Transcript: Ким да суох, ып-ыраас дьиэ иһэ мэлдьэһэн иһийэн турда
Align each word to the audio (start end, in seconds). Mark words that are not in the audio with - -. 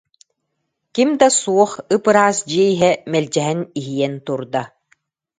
Ким 0.93 1.09
да 1.19 1.27
суох, 1.39 1.71
ып-ыраас 1.95 2.37
дьиэ 2.49 2.65
иһэ 2.73 2.91
мэлдьэһэн 3.11 3.59
иһийэн 3.79 4.13
турда 4.25 4.63